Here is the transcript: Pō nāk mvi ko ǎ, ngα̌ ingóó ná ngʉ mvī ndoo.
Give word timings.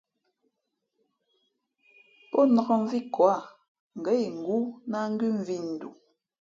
Pō 2.29 2.39
nāk 2.53 2.67
mvi 2.81 2.99
ko 3.13 3.23
ǎ, 3.35 3.37
ngα̌ 3.99 4.13
ingóó 4.25 4.63
ná 4.91 4.99
ngʉ 5.13 5.27
mvī 5.37 5.57
ndoo. 5.71 5.93